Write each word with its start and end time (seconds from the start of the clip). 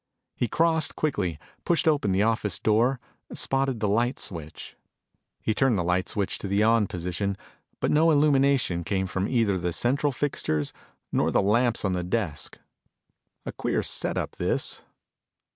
He 0.35 0.47
crossed 0.47 0.95
quickly, 0.95 1.37
pushed 1.63 1.87
open 1.87 2.11
the 2.11 2.23
office 2.23 2.57
door, 2.59 2.99
spotted 3.33 3.79
the 3.81 3.87
light 3.87 4.17
switch. 4.17 4.75
He 5.43 5.53
turned 5.53 5.77
the 5.77 5.83
light 5.83 6.09
switch 6.09 6.39
to 6.39 6.47
the 6.47 6.63
on 6.63 6.87
position, 6.87 7.37
but 7.79 7.91
no 7.91 8.09
illumination 8.09 8.83
came 8.83 9.05
from 9.05 9.27
either 9.27 9.59
the 9.59 9.71
central 9.71 10.11
fixtures 10.11 10.73
nor 11.11 11.29
the 11.29 11.43
lamps 11.43 11.85
on 11.85 11.93
the 11.93 12.01
desk. 12.03 12.57
A 13.45 13.51
queer 13.51 13.83
set 13.83 14.17
up, 14.17 14.37
this. 14.37 14.81